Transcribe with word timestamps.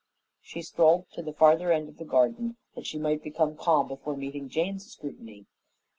She 0.41 0.63
strolled 0.63 1.11
to 1.11 1.21
the 1.21 1.31
farther 1.31 1.71
end 1.71 1.87
of 1.87 1.97
the 1.97 2.05
garden 2.05 2.57
that 2.73 2.87
she 2.87 2.97
might 2.97 3.21
become 3.21 3.55
calm 3.55 3.87
before 3.87 4.17
meeting 4.17 4.49
Jane's 4.49 4.91
scrutiny. 4.91 5.45